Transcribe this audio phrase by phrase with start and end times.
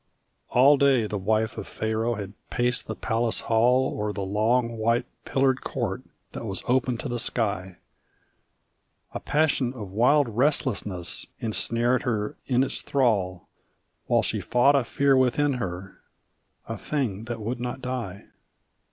[0.49, 5.05] All day the wife of Pharaoh had paced the palace hall Or the long white
[5.25, 7.77] pillared court that was open to the sky;
[9.13, 13.47] A passion of wild restlessness ensnared her in its thrall
[14.07, 15.99] While she fought a fear within her
[16.67, 18.25] a thing that would not die.